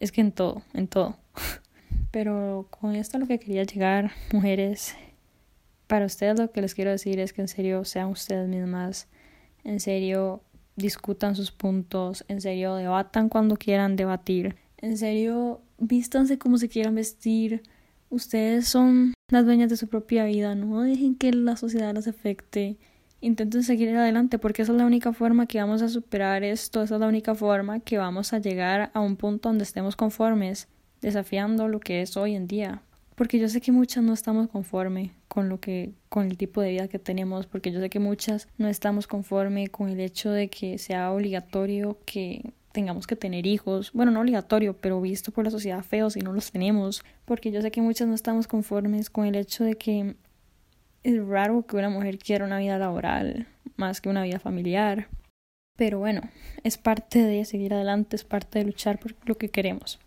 Es 0.00 0.12
que 0.12 0.20
en 0.20 0.32
todo, 0.32 0.62
en 0.74 0.88
todo. 0.88 1.16
Pero 2.10 2.68
con 2.70 2.94
esto 2.94 3.18
lo 3.18 3.26
que 3.26 3.38
quería 3.38 3.64
llegar, 3.64 4.12
mujeres, 4.32 4.96
para 5.86 6.06
ustedes 6.06 6.38
lo 6.38 6.50
que 6.50 6.62
les 6.62 6.74
quiero 6.74 6.90
decir 6.90 7.18
es 7.18 7.32
que 7.32 7.40
en 7.40 7.48
serio 7.48 7.84
sean 7.84 8.08
ustedes 8.08 8.48
mismas, 8.48 9.08
en 9.64 9.80
serio 9.80 10.42
discutan 10.78 11.36
sus 11.36 11.50
puntos, 11.52 12.24
en 12.28 12.40
serio 12.40 12.74
debatan 12.74 13.28
cuando 13.28 13.56
quieran 13.56 13.96
debatir, 13.96 14.56
en 14.78 14.96
serio 14.96 15.60
vístanse 15.78 16.38
como 16.38 16.56
se 16.56 16.68
quieran 16.68 16.94
vestir, 16.94 17.62
Ustedes 18.10 18.66
son 18.66 19.12
las 19.28 19.44
dueñas 19.44 19.68
de 19.68 19.76
su 19.76 19.86
propia 19.86 20.24
vida, 20.24 20.54
no 20.54 20.80
dejen 20.80 21.14
que 21.14 21.30
la 21.30 21.56
sociedad 21.56 21.94
las 21.94 22.08
afecte. 22.08 22.78
Intenten 23.20 23.62
seguir 23.62 23.94
adelante 23.94 24.38
porque 24.38 24.62
esa 24.62 24.72
es 24.72 24.78
la 24.78 24.86
única 24.86 25.12
forma 25.12 25.46
que 25.46 25.60
vamos 25.60 25.82
a 25.82 25.88
superar 25.90 26.42
esto, 26.42 26.82
esa 26.82 26.94
es 26.94 27.00
la 27.00 27.08
única 27.08 27.34
forma 27.34 27.80
que 27.80 27.98
vamos 27.98 28.32
a 28.32 28.38
llegar 28.38 28.90
a 28.94 29.00
un 29.00 29.16
punto 29.16 29.50
donde 29.50 29.64
estemos 29.64 29.94
conformes, 29.94 30.68
desafiando 31.02 31.68
lo 31.68 31.80
que 31.80 32.00
es 32.00 32.16
hoy 32.16 32.34
en 32.34 32.46
día. 32.46 32.80
Porque 33.18 33.40
yo 33.40 33.48
sé 33.48 33.60
que 33.60 33.72
muchas 33.72 34.04
no 34.04 34.14
estamos 34.14 34.48
conformes 34.48 35.10
con 35.26 35.48
lo 35.48 35.58
que 35.58 35.90
con 36.08 36.26
el 36.26 36.38
tipo 36.38 36.60
de 36.60 36.70
vida 36.70 36.86
que 36.86 37.00
tenemos, 37.00 37.46
porque 37.46 37.72
yo 37.72 37.80
sé 37.80 37.90
que 37.90 37.98
muchas 37.98 38.46
no 38.58 38.68
estamos 38.68 39.08
conformes 39.08 39.70
con 39.70 39.88
el 39.88 39.98
hecho 39.98 40.30
de 40.30 40.48
que 40.48 40.78
sea 40.78 41.10
obligatorio 41.10 41.98
que 42.06 42.52
tengamos 42.70 43.08
que 43.08 43.16
tener 43.16 43.44
hijos, 43.44 43.92
bueno, 43.92 44.12
no 44.12 44.20
obligatorio, 44.20 44.76
pero 44.80 45.00
visto 45.00 45.32
por 45.32 45.44
la 45.44 45.50
sociedad 45.50 45.82
feo 45.82 46.10
si 46.10 46.20
no 46.20 46.32
los 46.32 46.52
tenemos, 46.52 47.02
porque 47.24 47.50
yo 47.50 47.60
sé 47.60 47.72
que 47.72 47.82
muchas 47.82 48.06
no 48.06 48.14
estamos 48.14 48.46
conformes 48.46 49.10
con 49.10 49.26
el 49.26 49.34
hecho 49.34 49.64
de 49.64 49.74
que 49.74 50.14
es 51.02 51.26
raro 51.26 51.66
que 51.66 51.76
una 51.76 51.90
mujer 51.90 52.18
quiera 52.18 52.44
una 52.44 52.58
vida 52.58 52.78
laboral 52.78 53.48
más 53.76 54.00
que 54.00 54.10
una 54.10 54.22
vida 54.22 54.38
familiar. 54.38 55.08
Pero 55.76 55.98
bueno, 55.98 56.22
es 56.62 56.78
parte 56.78 57.22
de 57.22 57.44
seguir 57.44 57.74
adelante, 57.74 58.14
es 58.14 58.24
parte 58.24 58.60
de 58.60 58.64
luchar 58.64 59.00
por 59.00 59.14
lo 59.24 59.36
que 59.36 59.48
queremos. 59.48 59.98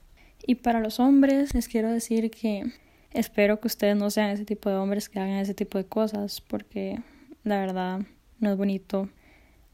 Y 0.47 0.55
para 0.55 0.79
los 0.79 0.99
hombres 1.01 1.53
les 1.53 1.67
quiero 1.67 1.91
decir 1.91 2.31
que 2.31 2.71
espero 3.13 3.59
que 3.59 3.67
ustedes 3.67 3.95
no 3.95 4.09
sean 4.09 4.29
ese 4.29 4.45
tipo 4.45 4.69
de 4.69 4.75
hombres 4.75 5.09
que 5.09 5.19
hagan 5.19 5.37
ese 5.37 5.53
tipo 5.53 5.77
de 5.77 5.85
cosas, 5.85 6.41
porque 6.41 6.99
la 7.43 7.59
verdad 7.59 8.01
no 8.39 8.51
es 8.51 8.57
bonito. 8.57 9.09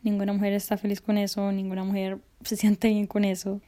Ninguna 0.03 0.33
mujer 0.33 0.53
está 0.53 0.77
feliz 0.77 1.01
con 1.01 1.17
eso, 1.17 1.51
ninguna 1.51 1.83
mujer 1.83 2.19
se 2.43 2.55
siente 2.55 2.89
bien 2.89 3.07
con 3.07 3.25
eso 3.25 3.61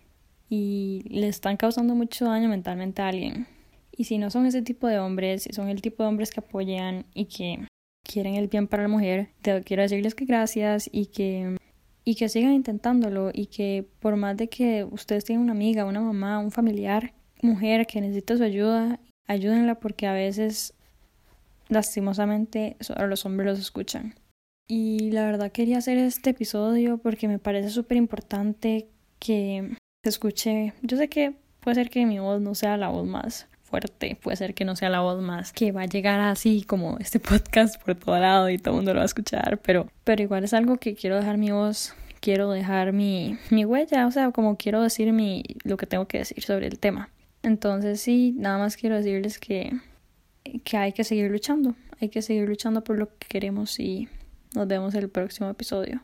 y 0.49 1.03
le 1.07 1.27
están 1.27 1.57
causando 1.57 1.95
mucho 1.95 2.25
daño 2.25 2.49
mentalmente 2.49 3.01
a 3.01 3.09
alguien. 3.09 3.47
Y 3.95 4.05
si 4.05 4.17
no 4.17 4.29
son 4.29 4.45
ese 4.45 4.61
tipo 4.61 4.87
de 4.87 4.99
hombres, 4.99 5.43
si 5.43 5.53
son 5.53 5.69
el 5.69 5.81
tipo 5.81 6.03
de 6.03 6.09
hombres 6.09 6.31
que 6.31 6.39
apoyan 6.39 7.05
y 7.13 7.25
que 7.25 7.67
quieren 8.03 8.35
el 8.35 8.47
bien 8.47 8.67
para 8.67 8.83
la 8.83 8.89
mujer, 8.89 9.29
te 9.41 9.61
quiero 9.63 9.83
decirles 9.83 10.15
que 10.15 10.25
gracias 10.25 10.89
y 10.91 11.07
que 11.07 11.57
y 12.05 12.15
que 12.15 12.29
sigan 12.29 12.53
intentándolo 12.53 13.29
y 13.31 13.47
que 13.47 13.85
por 13.99 14.15
más 14.15 14.35
de 14.35 14.47
que 14.47 14.83
ustedes 14.83 15.25
tengan 15.25 15.43
una 15.43 15.51
amiga, 15.51 15.85
una 15.85 16.01
mamá, 16.01 16.39
un 16.39 16.49
familiar, 16.49 17.13
mujer 17.41 17.85
que 17.85 18.01
necesita 18.01 18.37
su 18.37 18.43
ayuda, 18.43 18.99
ayúdenla 19.29 19.75
porque 19.75 20.07
a 20.07 20.13
veces 20.13 20.73
lastimosamente 21.69 22.75
solo 22.81 23.07
los 23.07 23.25
hombres 23.25 23.47
los 23.47 23.59
escuchan. 23.59 24.15
Y 24.67 25.11
la 25.11 25.25
verdad 25.25 25.51
quería 25.51 25.77
hacer 25.77 25.97
este 25.97 26.31
episodio 26.31 26.97
porque 26.97 27.27
me 27.27 27.39
parece 27.39 27.69
súper 27.69 27.97
importante 27.97 28.87
que 29.19 29.75
se 30.03 30.09
escuche. 30.09 30.73
Yo 30.81 30.97
sé 30.97 31.07
que 31.09 31.33
puede 31.59 31.75
ser 31.75 31.89
que 31.89 32.05
mi 32.05 32.19
voz 32.19 32.41
no 32.41 32.55
sea 32.55 32.75
la 32.75 32.89
voz 32.89 33.07
más 33.07 33.47
fuerte, 33.63 34.17
puede 34.21 34.35
ser 34.35 34.55
que 34.55 34.65
no 34.65 34.75
sea 34.75 34.89
la 34.89 35.01
voz 35.01 35.21
más 35.21 35.53
que 35.53 35.71
va 35.71 35.83
a 35.83 35.85
llegar 35.85 36.19
así 36.19 36.63
como 36.63 36.97
este 36.97 37.19
podcast 37.19 37.79
por 37.83 37.93
todo 37.93 38.17
lado 38.17 38.49
y 38.49 38.57
todo 38.57 38.73
el 38.73 38.77
mundo 38.77 38.93
lo 38.93 38.99
va 38.99 39.03
a 39.03 39.05
escuchar, 39.05 39.59
pero, 39.59 39.87
pero 40.03 40.23
igual 40.23 40.43
es 40.43 40.55
algo 40.55 40.77
que 40.77 40.95
quiero 40.95 41.17
dejar 41.17 41.37
mi 41.37 41.51
voz, 41.51 41.93
quiero 42.19 42.49
dejar 42.49 42.93
mi, 42.93 43.37
mi 43.51 43.65
huella, 43.65 44.07
o 44.07 44.11
sea, 44.11 44.31
como 44.31 44.57
quiero 44.57 44.81
decir 44.81 45.13
mi, 45.13 45.43
lo 45.63 45.77
que 45.77 45.85
tengo 45.85 46.07
que 46.07 46.17
decir 46.17 46.43
sobre 46.43 46.65
el 46.65 46.79
tema. 46.79 47.09
Entonces 47.43 48.01
sí, 48.01 48.33
nada 48.37 48.57
más 48.57 48.77
quiero 48.77 48.97
decirles 48.97 49.39
que, 49.39 49.71
que 50.63 50.77
hay 50.77 50.93
que 50.93 51.03
seguir 51.03 51.31
luchando, 51.31 51.75
hay 51.99 52.09
que 52.09 52.21
seguir 52.21 52.47
luchando 52.47 52.83
por 52.83 52.97
lo 52.97 53.07
que 53.17 53.27
queremos 53.27 53.79
y 53.79 54.07
nos 54.53 54.67
vemos 54.67 54.93
en 54.93 55.03
el 55.03 55.09
próximo 55.09 55.49
episodio. 55.49 56.03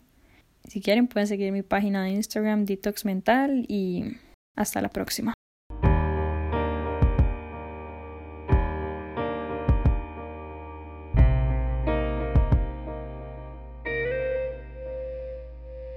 Si 0.67 0.81
quieren 0.81 1.07
pueden 1.07 1.27
seguir 1.27 1.51
mi 1.51 1.61
página 1.61 2.03
de 2.03 2.11
Instagram 2.11 2.65
Detox 2.65 3.05
Mental 3.05 3.65
y 3.67 4.17
hasta 4.55 4.81
la 4.81 4.89
próxima. 4.89 5.34